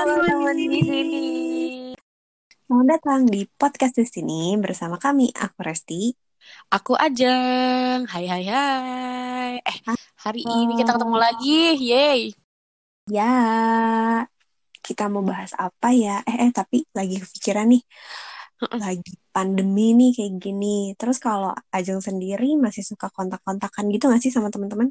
[0.00, 1.26] teman-teman di sini.
[2.64, 6.08] Selamat datang di podcast di sini bersama kami, aku Resti.
[6.72, 8.08] Aku Ajeng.
[8.08, 9.54] Hai hai hai.
[9.60, 9.76] Eh,
[10.24, 11.76] hari ini kita ketemu lagi.
[11.76, 12.20] Yeay.
[13.12, 13.32] Ya,
[14.80, 16.24] kita mau bahas apa ya?
[16.24, 17.82] Eh, eh tapi lagi kepikiran nih.
[18.72, 20.96] Lagi pandemi nih kayak gini.
[20.96, 24.88] Terus kalau Ajeng sendiri masih suka kontak-kontakan gitu gak sih sama teman-teman?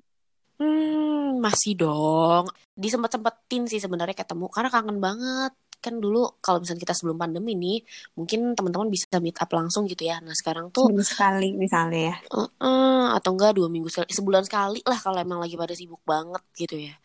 [0.61, 2.51] Hmm, masih dong.
[2.75, 5.53] Disempet-sempetin sih sebenarnya ketemu karena kangen banget.
[5.79, 7.79] Kan dulu kalau misalnya kita sebelum pandemi nih,
[8.19, 10.19] mungkin teman-teman bisa meet up langsung gitu ya.
[10.19, 12.15] Nah sekarang tuh Seminggu sekali misalnya ya.
[12.35, 16.43] uh-uh, atau enggak dua minggu sekali, sebulan sekali lah kalau emang lagi pada sibuk banget
[16.59, 16.95] gitu ya.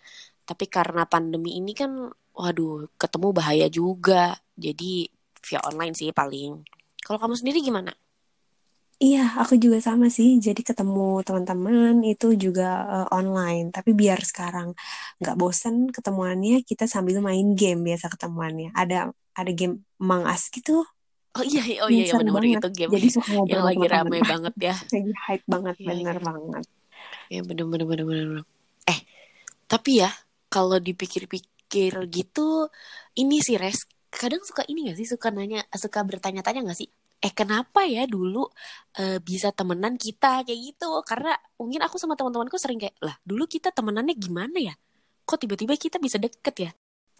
[0.43, 4.35] Tapi karena pandemi ini kan, waduh, ketemu bahaya juga.
[4.59, 5.07] Jadi
[5.47, 6.61] via online sih paling.
[6.99, 7.95] Kalau kamu sendiri gimana?
[9.05, 10.29] Iya, aku juga sama sih.
[10.47, 12.63] Jadi ketemu teman-teman itu juga
[12.95, 13.67] eh, online.
[13.77, 14.69] Tapi biar sekarang
[15.21, 18.69] nggak bosen ketemuannya, kita sambil main game biasa ketemuannya.
[18.81, 20.73] Ada ada game Among Us gitu.
[21.35, 22.63] Oh iya, oh iya, iya banget.
[22.63, 24.75] itu game Jadi suka ngobrol yang sama lagi rame banget ya.
[24.95, 26.25] Lagi hype banget, Iya, bener iya.
[26.31, 26.65] banget.
[27.35, 28.29] Ya bener-bener.
[28.87, 28.99] Eh,
[29.67, 30.11] tapi ya
[30.55, 32.49] kalau dipikir-pikir gitu,
[33.19, 36.89] ini sih Res, kadang suka ini gak sih, suka nanya, suka bertanya-tanya gak sih?
[37.25, 38.39] Eh kenapa ya dulu
[39.01, 40.85] eh, bisa temenan kita kayak gitu?
[41.09, 44.75] Karena mungkin aku sama teman-temanku sering kayak, lah dulu kita temenannya gimana ya?
[45.29, 46.71] Kok tiba-tiba kita bisa deket ya?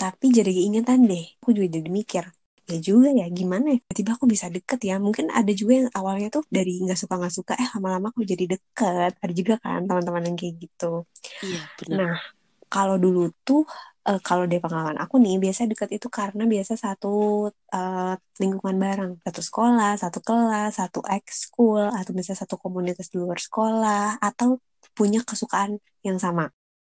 [0.01, 1.25] Tapi jadi ingetan deh.
[1.41, 2.25] Aku juga jadi mikir.
[2.71, 3.79] Ya juga ya, gimana ya?
[3.85, 4.95] Tiba-tiba aku bisa deket ya.
[5.07, 8.45] Mungkin ada juga yang awalnya tuh dari nggak suka nggak suka, eh lama-lama aku jadi
[8.53, 9.11] deket.
[9.23, 10.85] Ada juga kan teman-teman yang kayak gitu.
[11.45, 12.01] Iya bener.
[12.01, 12.15] Nah,
[12.73, 13.61] kalau dulu tuh
[14.09, 17.09] eh, kalau dari pengalaman aku nih biasa deket itu karena biasa satu
[17.51, 23.39] eh, lingkungan bareng, satu sekolah, satu kelas, satu ekskul, atau misalnya satu komunitas di luar
[23.41, 24.61] sekolah, atau
[24.97, 26.45] punya kesukaan yang sama,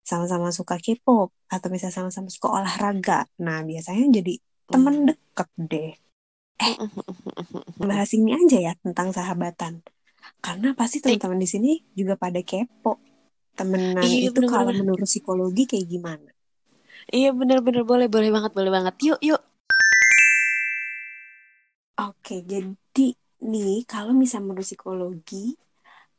[0.05, 3.25] sama-sama suka K-pop, atau misalnya sama-sama suka olahraga.
[3.41, 4.33] Nah, biasanya jadi
[4.69, 5.91] temen deket deh.
[7.79, 9.73] Bahas ini aja ya tentang sahabatan.
[10.41, 12.97] Karena pasti teman-teman di sini juga pada kepo.
[13.55, 14.83] Temenan Iya, itu kalau bener-bener.
[14.83, 16.34] menurut psikologi kayak gimana?
[17.13, 18.93] Iya bener-bener boleh, boleh banget, boleh banget.
[19.05, 19.41] Yuk, yuk.
[21.99, 23.07] Oke, jadi
[23.51, 25.35] nih kalau misalnya menurut psikologi,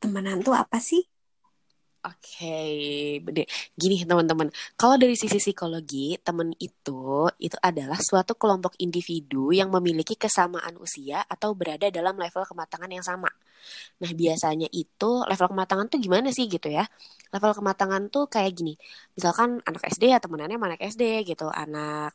[0.01, 1.03] temenan tuh apa sih?
[2.07, 3.51] Oke, bede.
[3.75, 4.47] Gini teman-teman,
[4.79, 11.27] kalau dari sisi psikologi, teman itu itu adalah suatu kelompok individu yang memiliki kesamaan usia
[11.27, 13.27] atau berada dalam level kematangan yang sama.
[14.03, 16.87] Nah, biasanya itu level kematangan tuh gimana sih gitu ya?
[17.35, 18.79] Level kematangan tuh kayak gini.
[19.19, 22.15] Misalkan anak SD ya temenannya anak SD gitu, anak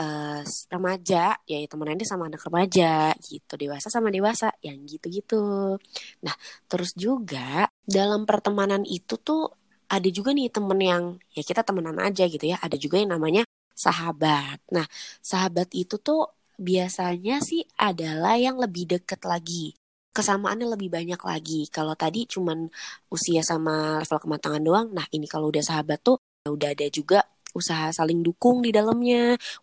[0.00, 0.40] eh,
[0.72, 5.76] remaja ya temenannya sama anak remaja gitu, dewasa sama dewasa, yang gitu-gitu.
[6.24, 6.34] Nah,
[6.70, 9.52] terus juga dalam pertemanan itu tuh
[9.90, 11.04] ada juga nih temen yang
[11.36, 12.56] ya kita temenan aja gitu ya.
[12.62, 13.42] Ada juga yang namanya
[13.74, 14.58] sahabat.
[14.72, 14.86] Nah,
[15.20, 19.74] sahabat itu tuh biasanya sih adalah yang lebih deket lagi.
[20.16, 21.60] Kesamaannya lebih banyak lagi.
[21.70, 22.68] Kalau tadi cuman
[23.14, 24.86] usia sama level kematangan doang.
[24.92, 27.20] Nah, ini kalau udah sahabat tuh udah ada juga
[27.58, 29.16] usaha saling dukung di dalamnya.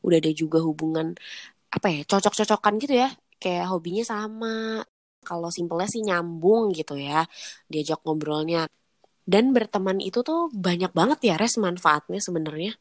[0.06, 1.08] Udah ada juga hubungan
[1.76, 3.08] apa ya, cocok-cocokan gitu ya.
[3.42, 4.48] Kayak hobinya sama.
[5.28, 7.26] Kalau simpelnya sih nyambung gitu ya.
[7.72, 8.60] Diajak ngobrolnya.
[9.34, 12.72] Dan berteman itu tuh banyak banget ya res manfaatnya sebenarnya.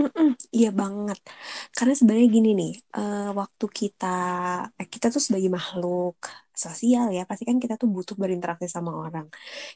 [0.00, 1.18] Mm-mm, iya banget.
[1.76, 4.06] Karena sebenarnya gini nih, eh, waktu kita
[4.80, 6.14] eh, kita tuh sebagai makhluk
[6.64, 9.26] sosial ya, pasti kan kita tuh butuh berinteraksi sama orang.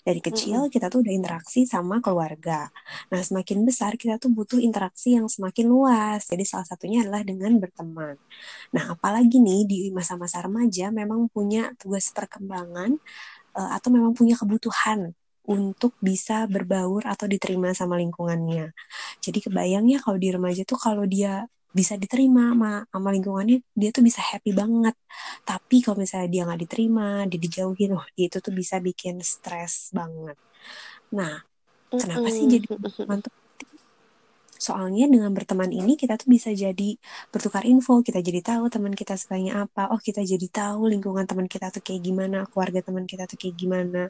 [0.07, 2.53] Dari kecil kita tuh udah interaksi sama keluarga.
[3.13, 6.21] Nah, semakin besar kita tuh butuh interaksi yang semakin luas.
[6.31, 8.17] Jadi salah satunya adalah dengan berteman.
[8.75, 12.91] Nah, apalagi nih di masa-masa remaja memang punya tugas perkembangan
[13.59, 15.01] eh, atau memang punya kebutuhan
[15.45, 18.73] untuk bisa berbaur atau diterima sama lingkungannya.
[19.25, 21.45] Jadi kebayang ya kalau di remaja tuh kalau dia
[21.75, 24.95] bisa diterima sama, sama lingkungannya, dia tuh bisa happy banget.
[25.49, 30.37] Tapi kalau misalnya dia nggak diterima, dia dijauhin, wah itu tuh bisa bikin stres banget.
[31.19, 31.43] Nah,
[32.01, 32.67] kenapa sih jadi
[33.09, 33.44] penting?
[34.65, 36.97] Soalnya dengan berteman ini kita tuh bisa jadi
[37.33, 41.47] bertukar info, kita jadi tahu teman kita sukanya apa, oh kita jadi tahu lingkungan teman
[41.53, 44.03] kita tuh kayak gimana, keluarga teman kita tuh kayak gimana.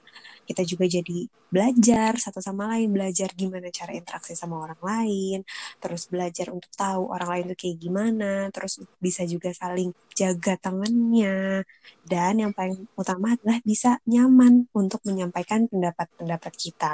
[0.48, 1.18] Kita juga jadi
[1.54, 5.38] belajar satu sama lain, belajar gimana cara interaksi sama orang lain,
[5.82, 11.62] terus belajar untuk tahu orang lain tuh kayak gimana, terus bisa juga saling jaga tangannya,
[12.06, 16.92] dan yang paling utama adalah bisa nyaman untuk menyampaikan pendapat-pendapat kita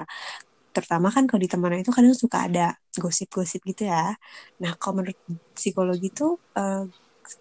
[0.71, 4.15] terutama kan kalau di teman itu kadang suka ada gosip-gosip gitu ya.
[4.63, 5.19] Nah, kalau menurut
[5.55, 6.87] psikologi itu uh,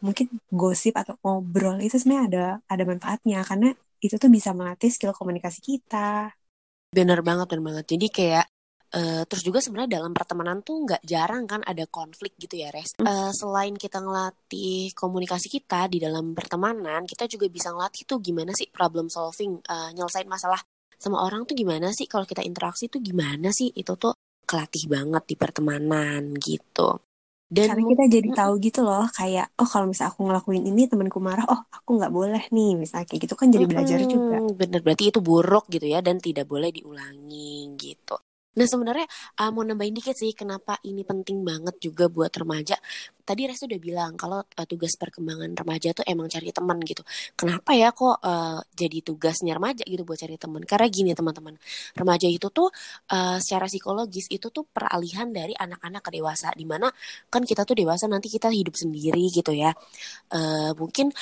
[0.06, 5.14] mungkin gosip atau ngobrol itu sebenarnya ada ada manfaatnya karena itu tuh bisa melatih skill
[5.14, 6.34] komunikasi kita.
[6.90, 7.86] Bener banget, bener banget.
[7.98, 8.48] Jadi kayak
[8.90, 12.98] Uh, terus juga sebenarnya dalam pertemanan tuh nggak jarang kan ada konflik gitu ya res.
[12.98, 18.50] Uh, selain kita ngelatih komunikasi kita di dalam pertemanan, kita juga bisa ngelatih tuh gimana
[18.58, 20.58] sih problem solving, uh, nyelesain masalah
[21.04, 24.14] sama orang tuh gimana sih kalau kita interaksi tuh gimana sih itu tuh
[24.50, 27.00] kelatih banget di pertemanan gitu.
[27.50, 31.18] Dan Karena kita jadi tahu gitu loh, kayak oh kalau misalnya aku ngelakuin ini temanku
[31.18, 34.38] marah, oh aku nggak boleh nih, misalnya kayak gitu kan jadi belajar juga.
[34.60, 38.16] Bener berarti itu buruk gitu ya dan tidak boleh diulangi gitu.
[38.58, 39.06] Nah sebenarnya
[39.38, 42.76] uh, mau nambahin dikit sih kenapa ini penting banget juga buat remaja.
[43.22, 47.06] Tadi Restu udah bilang kalau uh, tugas perkembangan remaja tuh emang cari teman gitu.
[47.38, 50.66] Kenapa ya kok uh, jadi tugasnya remaja gitu buat cari teman?
[50.66, 51.54] Karena gini teman-teman,
[51.94, 52.74] remaja itu tuh
[53.14, 56.50] uh, secara psikologis itu tuh peralihan dari anak-anak ke dewasa.
[56.58, 56.90] Di mana
[57.30, 59.78] kan kita tuh dewasa nanti kita hidup sendiri gitu ya.
[60.34, 61.14] Uh, mungkin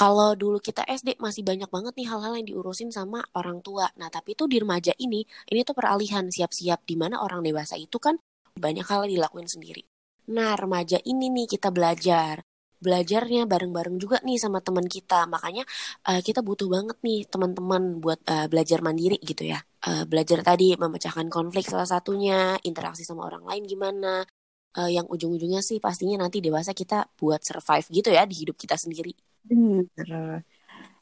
[0.00, 3.84] kalau dulu kita SD masih banyak banget nih hal-hal yang diurusin sama orang tua.
[4.00, 5.20] Nah, tapi tuh di remaja ini,
[5.52, 8.16] ini tuh peralihan siap-siap di mana orang dewasa itu kan
[8.56, 9.84] banyak hal yang dilakuin sendiri.
[10.32, 12.40] Nah, remaja ini nih kita belajar.
[12.80, 15.28] Belajarnya bareng-bareng juga nih sama teman kita.
[15.28, 15.68] Makanya
[16.08, 19.60] uh, kita butuh banget nih teman-teman buat uh, belajar mandiri gitu ya.
[19.84, 24.24] Uh, belajar tadi memecahkan konflik salah satunya, interaksi sama orang lain gimana.
[24.70, 28.78] Uh, yang ujung-ujungnya sih pastinya nanti dewasa kita buat survive gitu ya di hidup kita
[28.78, 29.10] sendiri.
[29.42, 30.46] Bener.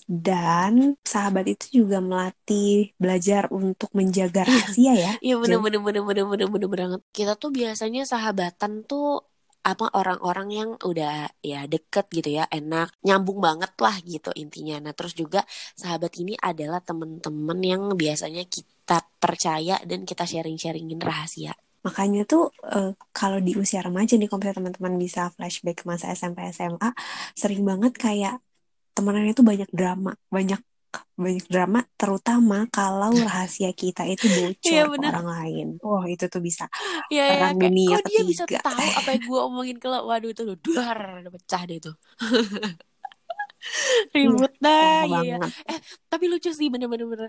[0.08, 5.12] Dan sahabat itu juga melatih belajar untuk menjaga rahasia ya.
[5.20, 7.00] Iya bener bener bener bener bener bener banget.
[7.12, 9.20] Kita tuh biasanya sahabatan tuh
[9.68, 14.94] apa orang-orang yang udah ya deket gitu ya enak nyambung banget lah gitu intinya nah
[14.96, 15.44] terus juga
[15.76, 21.52] sahabat ini adalah temen-temen yang biasanya kita percaya dan kita sharing-sharingin rahasia
[21.86, 26.42] Makanya tuh uh, kalau di usia remaja nih, kalau teman-teman bisa flashback ke masa SMP
[26.50, 26.90] SMA,
[27.38, 28.42] sering banget kayak
[28.98, 30.58] temenannya tuh banyak drama, banyak
[31.14, 35.66] banyak drama, terutama kalau rahasia kita itu bocor yeah, ke orang lain.
[35.84, 36.66] Wah oh, itu tuh bisa
[37.12, 38.10] iya, perang yeah, dunia kok ketiga.
[38.10, 41.92] dia bisa tahu apa yang gue omongin kalau waduh itu udah pecah deh itu.
[44.14, 45.38] Ribut dah, ya, ya.
[45.66, 47.28] Eh, tapi lucu sih bener-bener.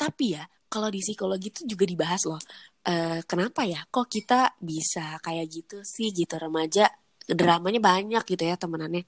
[0.00, 2.40] Tapi ya, kalau di psikologi itu juga dibahas loh.
[2.80, 6.88] Uh, kenapa ya kok kita bisa kayak gitu sih gitu remaja
[7.28, 9.04] dramanya banyak gitu ya temenannya.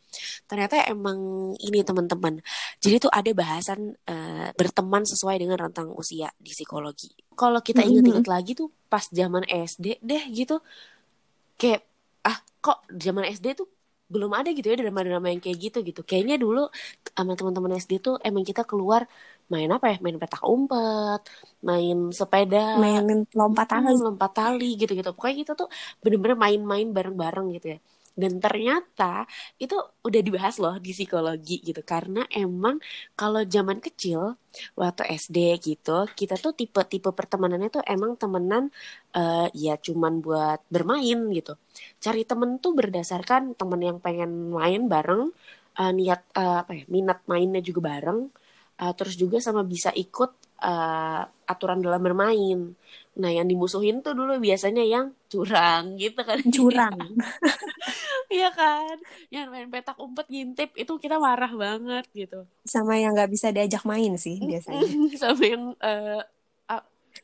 [0.47, 1.19] Ternyata emang
[1.59, 2.39] ini teman-teman.
[2.79, 7.11] Jadi tuh ada bahasan uh, berteman sesuai dengan rentang usia di psikologi.
[7.35, 8.37] Kalau kita inget-inget mm -hmm.
[8.39, 10.61] lagi tuh pas zaman SD deh gitu.
[11.59, 11.83] Kayak
[12.23, 13.67] ah kok zaman SD tuh
[14.15, 16.01] belum ada gitu ya drama-drama yang kayak gitu gitu.
[16.09, 16.61] Kayaknya dulu
[17.17, 19.03] sama teman-teman SD tuh emang kita keluar
[19.53, 19.97] main apa ya?
[20.05, 21.21] Main petak umpet
[21.69, 22.59] main sepeda.
[22.81, 23.05] Main
[23.39, 23.93] lompat tali.
[24.07, 25.69] lompat tali gitu gitu pokoknya kita tuh
[26.03, 27.79] bener-bener main-main bareng-bareng gitu ya
[28.13, 29.25] dan ternyata
[29.57, 29.75] itu
[30.05, 31.81] udah dibahas loh di psikologi gitu.
[31.85, 32.79] Karena emang
[33.17, 34.37] kalau zaman kecil
[34.77, 38.69] waktu SD gitu kita tuh tipe-tipe pertemanannya tuh emang temenan
[39.17, 41.57] uh, ya cuman buat bermain gitu.
[42.01, 45.33] Cari temen tuh berdasarkan temen yang pengen main bareng
[45.79, 48.29] uh, niat uh, apa ya minat mainnya juga bareng
[48.83, 52.73] uh, terus juga sama bisa ikut uh, aturan dalam bermain.
[53.13, 56.41] Nah, yang dimusuhin tuh dulu biasanya yang curang gitu kan.
[56.57, 56.97] Curang.
[58.33, 58.97] Iya kan?
[59.29, 62.49] Yang main petak umpet ngintip itu kita marah banget gitu.
[62.65, 64.89] Sama yang nggak bisa diajak main sih biasanya.
[65.23, 66.25] sama yang uh,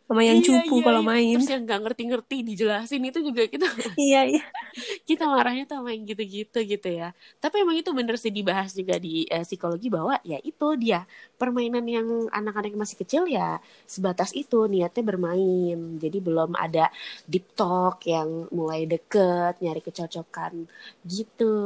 [0.09, 1.11] sama yang iya, cupu iya, kalau iya.
[1.13, 1.37] main.
[1.37, 3.69] Terus yang nggak ngerti-ngerti dijelasin itu juga kita
[4.09, 4.45] iya iya.
[5.09, 7.13] Kita marahnya tuh main gitu-gitu gitu ya.
[7.37, 11.05] Tapi emang itu bener sih dibahas juga di eh, psikologi bahwa ya itu dia
[11.37, 16.01] permainan yang anak-anak masih kecil ya sebatas itu niatnya bermain.
[16.01, 16.89] Jadi belum ada
[17.29, 20.65] deep talk yang mulai deket nyari kecocokan
[21.05, 21.57] gitu.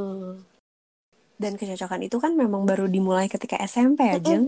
[1.38, 4.46] Dan kecocokan itu kan memang baru dimulai ketika SMP ya Jeng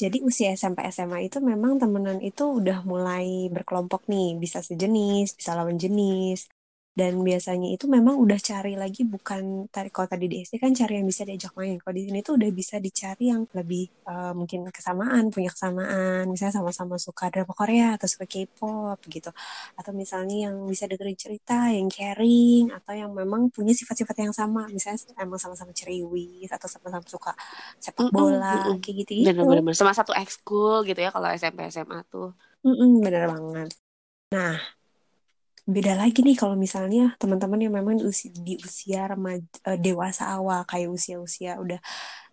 [0.00, 5.50] jadi usia SMP SMA itu memang temenan itu udah mulai berkelompok nih, bisa sejenis, bisa
[5.58, 6.38] lawan jenis
[6.94, 11.02] dan biasanya itu memang udah cari lagi bukan tadi kalau tadi di SD kan cari
[11.02, 11.74] yang bisa diajak main.
[11.82, 16.30] Kalau di sini tuh udah bisa dicari yang lebih uh, mungkin kesamaan punya kesamaan.
[16.30, 19.34] Misalnya sama-sama suka drama Korea atau suka K-pop gitu.
[19.74, 24.70] Atau misalnya yang bisa dengerin cerita yang caring atau yang memang punya sifat-sifat yang sama.
[24.70, 27.34] Misalnya emang sama-sama ceriwis atau sama-sama suka
[27.82, 29.74] sepak bola mm -mm, kayak gitu gitu bener-bener.
[29.74, 32.30] Sama satu ekskul gitu ya kalau SMP SMA tuh.
[32.62, 33.70] Mm -mm, bener banget.
[34.30, 34.83] Nah
[35.64, 40.28] beda lagi nih kalau misalnya teman-teman yang memang di usia, di usia remaja uh, dewasa
[40.28, 41.80] awal kayak usia-usia udah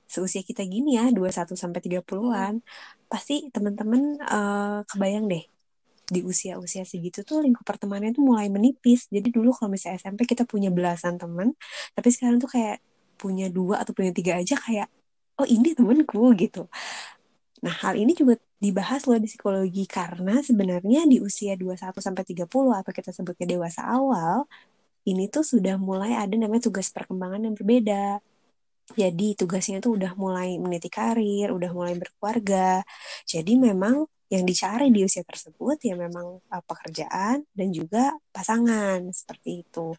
[0.03, 2.59] seusia kita gini ya 21 sampai 30-an
[3.07, 5.43] pasti teman-teman uh, kebayang deh
[6.11, 9.07] di usia-usia segitu tuh lingkup pertemanan itu mulai menipis.
[9.07, 11.55] Jadi dulu kalau misalnya SMP kita punya belasan teman,
[11.95, 12.83] tapi sekarang tuh kayak
[13.15, 14.91] punya dua atau punya tiga aja kayak
[15.39, 16.67] oh ini temenku gitu.
[17.61, 22.73] Nah, hal ini juga dibahas loh di psikologi karena sebenarnya di usia 21 sampai 30
[22.81, 24.49] atau kita sebutnya dewasa awal,
[25.09, 28.21] ini tuh sudah mulai ada namanya tugas perkembangan yang berbeda.
[28.99, 32.83] Jadi tugasnya tuh udah mulai meniti karir, udah mulai berkeluarga.
[33.29, 39.49] Jadi memang yang dicari di usia tersebut ya memang uh, pekerjaan dan juga pasangan seperti
[39.67, 39.91] itu.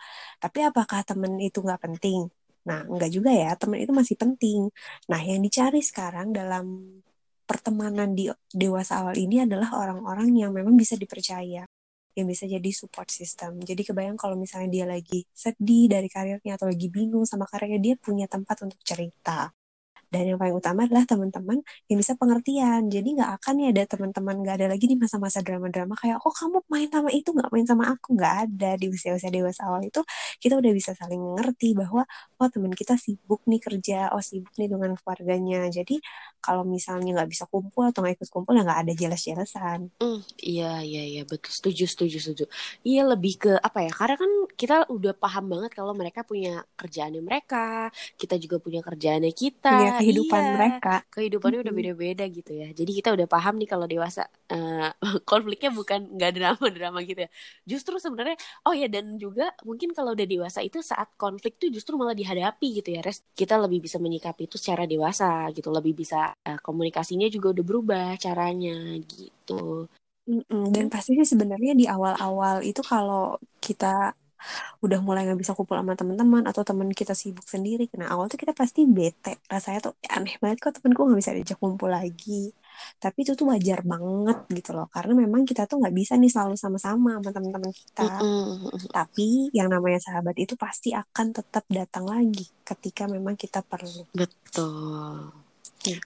[0.42, 2.20] Tapi apakah temen itu nggak penting?
[2.68, 4.60] Nah, enggak juga ya, temen itu masih penting.
[5.10, 6.64] Nah, yang dicari sekarang dalam
[7.52, 11.68] pertemanan di dewasa awal ini adalah orang-orang yang memang bisa dipercaya
[12.12, 13.60] yang bisa jadi support system.
[13.60, 17.94] Jadi kebayang kalau misalnya dia lagi sedih dari karirnya atau lagi bingung sama karirnya, dia
[17.96, 19.52] punya tempat untuk cerita.
[20.12, 22.92] Dan yang paling utama adalah teman-teman yang bisa pengertian.
[22.92, 26.60] Jadi nggak akan nih ada teman-teman nggak ada lagi di masa-masa drama-drama kayak oh kamu
[26.68, 30.04] main sama itu nggak main sama aku nggak ada di usia-usia dewasa awal itu
[30.36, 32.04] kita udah bisa saling mengerti bahwa
[32.36, 35.72] oh teman kita sibuk nih kerja, oh sibuk nih dengan keluarganya.
[35.72, 35.96] Jadi
[36.42, 39.88] kalau misalnya nggak bisa kumpul atau nggak ikut kumpul ya nggak ada jelas-jelasan.
[40.02, 42.44] Mm, iya iya iya betul setuju setuju setuju.
[42.82, 43.92] Iya lebih ke apa ya?
[43.94, 47.88] Karena kan kita udah paham banget kalau mereka punya kerjaannya mereka,
[48.18, 49.70] kita juga punya kerjaannya kita.
[49.70, 50.94] Punya kehidupan iya, mereka.
[51.14, 52.68] Kehidupannya udah beda-beda gitu ya.
[52.74, 54.90] Jadi kita udah paham nih kalau dewasa uh,
[55.30, 57.30] konfliknya bukan nggak drama-drama gitu ya.
[57.62, 58.34] Justru sebenarnya
[58.66, 62.82] oh ya dan juga mungkin kalau udah dewasa itu saat konflik tuh justru malah dihadapi
[62.82, 63.00] gitu ya.
[63.00, 67.64] Res kita lebih bisa menyikapi itu secara dewasa gitu, lebih bisa uh, komunikasinya juga udah
[67.64, 69.86] berubah caranya gitu.
[70.22, 70.70] Mm-mm.
[70.70, 74.14] Dan pasti sih sebenarnya di awal-awal itu kalau kita
[74.82, 77.86] udah mulai nggak bisa kumpul sama teman-teman atau teman kita sibuk sendiri.
[77.88, 79.42] Kena awal tuh kita pasti bete.
[79.46, 82.52] Rasanya tuh aneh banget kok temenku nggak bisa diajak kumpul lagi.
[82.98, 84.88] Tapi itu tuh wajar banget gitu loh.
[84.88, 88.06] Karena memang kita tuh nggak bisa nih selalu sama-sama sama teman-teman kita.
[88.90, 94.08] Tapi yang namanya sahabat itu pasti akan tetap datang lagi ketika memang kita perlu.
[94.16, 95.41] Betul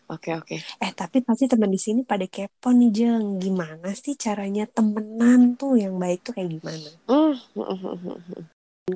[0.09, 0.57] Oke oke.
[0.81, 5.77] Eh tapi pasti teman di sini pada kepo nih Jeng, gimana sih caranya temenan tuh
[5.77, 6.89] yang baik tuh kayak gimana?
[7.05, 7.37] Mm.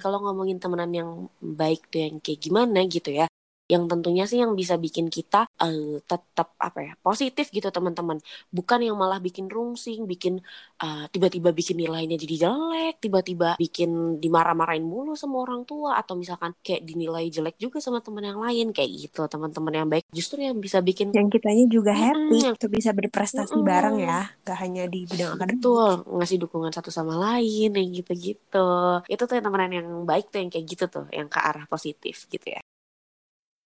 [0.00, 1.10] Kalau ngomongin temenan yang
[1.42, 3.28] baik tuh yang kayak gimana gitu ya,
[3.70, 8.18] yang tentunya sih yang bisa bikin kita uh, tetap apa ya positif gitu teman-teman.
[8.50, 10.42] Bukan yang malah bikin rungsing bikin
[10.82, 16.50] uh, tiba-tiba bikin nilainya jadi jelek tiba-tiba bikin dimarah-marahin mulu sama orang tua atau misalkan
[16.66, 20.04] kayak dinilai jelek juga sama teman yang lain kayak gitu teman-teman yang baik.
[20.10, 24.34] Justru yang bisa bikin yang kitanya juga happy mm, untuk bisa berprestasi mm, bareng ya
[24.42, 25.62] gak hanya di bidang akademik.
[25.62, 28.70] Betul ngasih dukungan satu sama lain yang gitu-gitu.
[29.06, 32.48] Itu tuh teman yang baik tuh yang kayak gitu tuh yang ke arah positif gitu
[32.50, 32.60] ya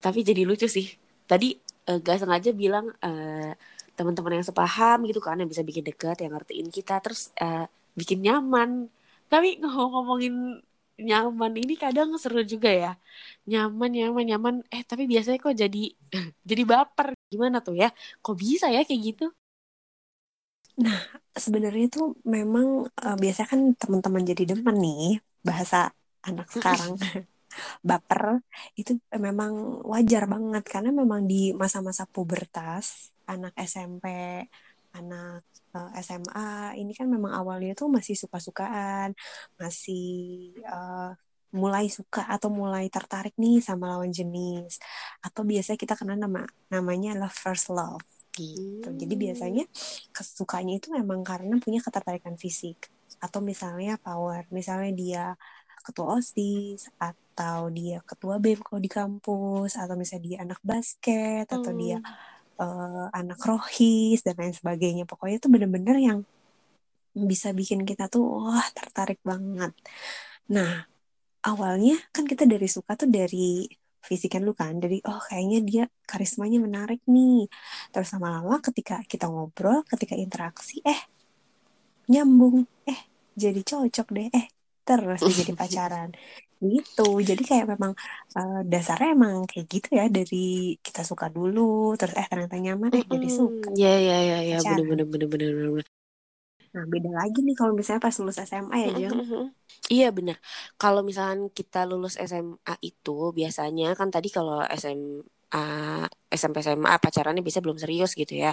[0.04, 0.92] tapi jadi lucu sih.
[1.25, 1.56] Tadi
[1.88, 3.50] uh, gak sengaja bilang uh,
[3.96, 7.64] teman-teman yang sepaham gitu kan yang bisa bikin dekat yang ngertiin kita terus uh,
[7.96, 8.92] bikin nyaman.
[9.32, 10.61] Tapi ngomongin
[11.00, 12.92] nyaman ini kadang seru juga ya.
[13.49, 14.54] Nyaman nyaman nyaman.
[14.68, 15.82] Eh tapi biasanya kok jadi
[16.49, 17.16] jadi baper.
[17.32, 17.88] Gimana tuh ya?
[18.20, 19.26] Kok bisa ya kayak gitu?
[20.84, 21.00] Nah
[21.32, 26.96] sebenarnya tuh memang uh, biasanya kan teman-teman jadi demen nih bahasa anak sekarang
[27.80, 28.40] baper
[28.78, 30.64] itu memang wajar banget.
[30.66, 34.06] Karena memang di masa-masa pubertas anak SMP
[34.94, 35.42] anak
[35.75, 39.11] uh, eh, SMA ini kan memang awalnya tuh masih suka-sukaan
[39.58, 41.11] masih uh,
[41.54, 44.82] mulai suka atau mulai tertarik nih sama lawan jenis.
[45.23, 48.02] Atau biasanya kita kenal nama namanya love first love
[48.34, 48.90] gitu.
[48.90, 48.99] Hmm.
[48.99, 49.64] jadi biasanya
[50.11, 52.90] kesukanya itu memang karena punya ketertarikan fisik
[53.23, 54.44] atau misalnya power.
[54.50, 55.25] Misalnya dia
[55.84, 61.56] ketua OSIS atau dia ketua BEM kalau di kampus atau misalnya dia anak basket hmm.
[61.60, 61.98] atau dia
[62.58, 65.04] uh, anak rohis dan lain sebagainya.
[65.04, 66.18] Pokoknya itu bener-bener yang
[67.14, 69.70] bisa bikin kita tuh wah tertarik banget.
[70.50, 70.88] Nah
[71.44, 73.68] awalnya kan kita dari suka tuh dari
[74.04, 77.46] fisikan lu kan dari oh kayaknya dia karismanya menarik nih.
[77.92, 81.00] Terus lama-lama ketika kita ngobrol ketika interaksi eh
[82.10, 83.00] nyambung eh
[83.34, 84.46] jadi cocok deh eh
[84.88, 86.08] terus jadi pacaran.
[86.64, 87.02] Gitu.
[87.28, 87.92] Jadi kayak memang
[88.38, 90.36] uh, dasarnya emang kayak gitu ya dari
[90.80, 94.56] kita suka dulu terus eh ternyata nyaman eh jadi suka ya ya ya ya.
[94.64, 95.86] bener bener bener bener bener
[96.74, 99.14] nah beda lagi nih kalau misalnya pas lulus SMA ya Jeng
[99.94, 100.36] iya bener.
[100.80, 105.62] Kalau misalnya kita lulus SMA itu biasanya kan tadi kalau SMA
[106.34, 108.52] SMP SMA pacarannya bisa belum serius gitu ya.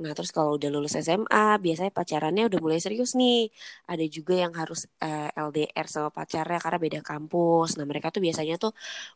[0.00, 3.48] Nah terus kalau udah lulus SMA biasanya pacarannya udah mulai serius nih.
[3.88, 7.76] Ada juga yang harus uh, eh, LDR sama pacarnya karena beda kampus.
[7.80, 8.72] Nah mereka tuh biasanya tuh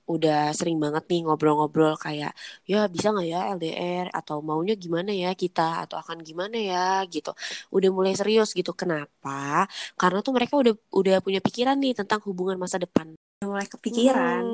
[0.09, 2.33] udah sering banget nih ngobrol-ngobrol kayak
[2.65, 7.31] ya bisa nggak ya LDR atau maunya gimana ya kita atau akan gimana ya gitu.
[7.71, 8.73] Udah mulai serius gitu.
[8.73, 9.69] Kenapa?
[10.01, 13.13] Karena tuh mereka udah udah punya pikiran nih tentang hubungan masa depan.
[13.45, 14.45] Mulai kepikiran.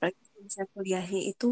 [0.00, 1.46] Hmm bisa kuliahnya itu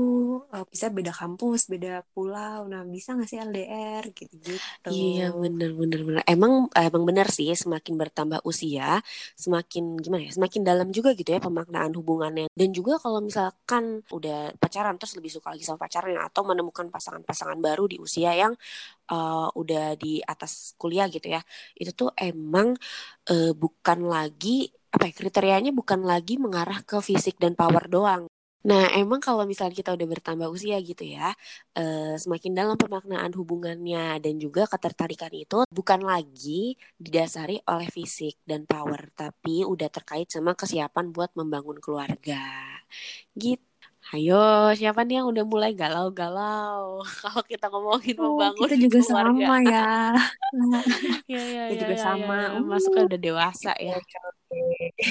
[0.50, 2.66] uh, bisa beda kampus, beda pulau.
[2.66, 4.58] Nah, bisa nggak sih LDR gitu-gitu?
[4.90, 6.22] Iya, bener bener bener.
[6.26, 8.98] Emang emang bener sih semakin bertambah usia,
[9.38, 10.34] semakin gimana ya?
[10.34, 12.50] Semakin dalam juga gitu ya pemaknaan hubungannya.
[12.50, 17.62] Dan juga kalau misalkan udah pacaran terus lebih suka lagi sama pacarnya atau menemukan pasangan-pasangan
[17.62, 18.58] baru di usia yang
[19.14, 21.38] uh, udah di atas kuliah gitu ya.
[21.78, 22.74] Itu tuh emang
[23.30, 28.26] uh, bukan lagi apa ya kriterianya bukan lagi mengarah ke fisik dan power doang.
[28.66, 31.30] Nah, emang kalau misalnya kita udah bertambah usia gitu ya,
[31.78, 38.66] uh, semakin dalam pemaknaan hubungannya dan juga ketertarikan itu bukan lagi didasari oleh fisik dan
[38.66, 42.42] power, tapi udah terkait sama kesiapan buat membangun keluarga.
[43.38, 43.62] Gitu.
[44.08, 47.04] Ayo, siapa nih yang udah mulai galau-galau?
[47.22, 49.28] Kalau kita ngomongin oh, membangun kita juga keluarga.
[49.28, 49.90] sama ya.
[51.28, 51.76] Iya, iya, iya.
[51.76, 52.36] juga ya, sama.
[52.40, 52.60] Ya, ya.
[52.64, 53.96] Masuknya udah dewasa ya.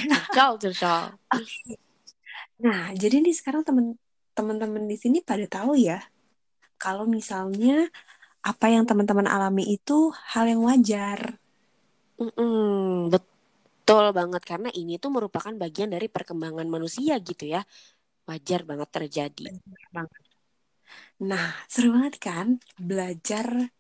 [0.02, 1.14] Cercal, cercal.
[2.58, 3.98] Nah, jadi nih sekarang temen
[4.34, 6.02] teman-teman di sini pada tahu ya,
[6.78, 7.90] kalau misalnya
[8.46, 11.38] apa yang teman-teman alami itu hal yang wajar.
[12.18, 17.62] Mm -mm, betul banget karena ini tuh merupakan bagian dari perkembangan manusia gitu ya
[18.28, 19.48] wajar banget terjadi.
[21.24, 22.48] Nah, seru banget kan
[22.78, 23.72] belajar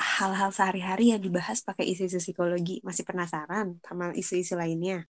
[0.00, 2.80] hal-hal sehari-hari yang dibahas pakai isu-isu psikologi.
[2.80, 5.04] Masih penasaran sama isu-isu lainnya?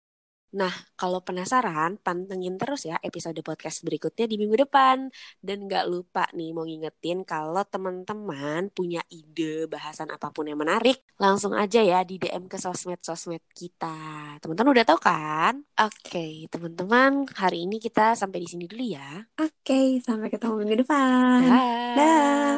[0.50, 5.06] Nah, kalau penasaran, pantengin terus ya episode podcast berikutnya di minggu depan.
[5.38, 11.06] Dan gak lupa nih mau ngingetin kalau teman-teman punya ide bahasan apa pun yang menarik,
[11.22, 13.94] langsung aja ya di DM ke sosmed-sosmed kita.
[14.42, 15.62] Teman-teman udah tahu kan?
[15.78, 19.22] Oke, okay, teman-teman, hari ini kita sampai di sini dulu ya.
[19.38, 21.46] Oke, okay, sampai ketemu minggu depan.
[21.46, 21.94] Bye.
[21.94, 22.50] Bye.